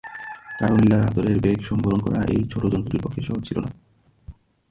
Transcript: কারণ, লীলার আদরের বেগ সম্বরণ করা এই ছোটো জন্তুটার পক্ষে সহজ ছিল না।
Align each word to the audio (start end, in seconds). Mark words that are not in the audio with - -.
কারণ, 0.59 0.77
লীলার 0.79 1.07
আদরের 1.07 1.37
বেগ 1.39 1.59
সম্বরণ 1.61 1.99
করা 1.99 2.19
এই 2.25 2.41
ছোটো 2.51 2.67
জন্তুটার 2.69 3.03
পক্ষে 3.03 3.21
সহজ 3.21 3.41
ছিল 3.47 3.57
না। 3.59 3.69